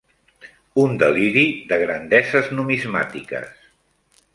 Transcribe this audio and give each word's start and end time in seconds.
Un 0.83 0.97
deliri 1.03 1.45
de 1.73 1.81
grandeses 1.85 2.53
numismàtiques 2.59 3.67